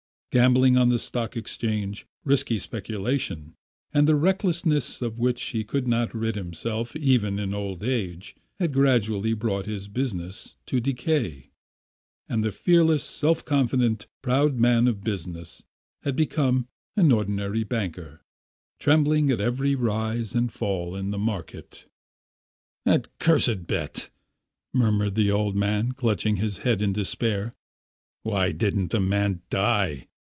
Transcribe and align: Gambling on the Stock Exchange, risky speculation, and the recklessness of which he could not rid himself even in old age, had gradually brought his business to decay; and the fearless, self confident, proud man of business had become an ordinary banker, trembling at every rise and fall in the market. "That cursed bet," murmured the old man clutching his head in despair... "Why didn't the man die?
Gambling 0.33 0.77
on 0.77 0.87
the 0.87 0.97
Stock 0.97 1.35
Exchange, 1.35 2.05
risky 2.23 2.57
speculation, 2.57 3.57
and 3.93 4.07
the 4.07 4.15
recklessness 4.15 5.01
of 5.01 5.19
which 5.19 5.43
he 5.49 5.65
could 5.65 5.89
not 5.89 6.13
rid 6.13 6.35
himself 6.35 6.95
even 6.95 7.37
in 7.37 7.53
old 7.53 7.83
age, 7.83 8.33
had 8.57 8.71
gradually 8.71 9.33
brought 9.33 9.65
his 9.65 9.89
business 9.89 10.55
to 10.67 10.79
decay; 10.79 11.49
and 12.29 12.45
the 12.45 12.51
fearless, 12.53 13.03
self 13.03 13.43
confident, 13.43 14.07
proud 14.21 14.55
man 14.57 14.87
of 14.87 15.03
business 15.03 15.65
had 16.03 16.15
become 16.15 16.69
an 16.95 17.11
ordinary 17.11 17.65
banker, 17.65 18.21
trembling 18.79 19.29
at 19.31 19.41
every 19.41 19.75
rise 19.75 20.33
and 20.33 20.53
fall 20.53 20.95
in 20.95 21.11
the 21.11 21.19
market. 21.19 21.87
"That 22.85 23.09
cursed 23.19 23.67
bet," 23.67 24.09
murmured 24.73 25.15
the 25.15 25.29
old 25.29 25.57
man 25.57 25.91
clutching 25.91 26.37
his 26.37 26.59
head 26.59 26.81
in 26.81 26.93
despair... 26.93 27.53
"Why 28.23 28.53
didn't 28.53 28.91
the 28.91 29.01
man 29.01 29.41
die? 29.49 30.07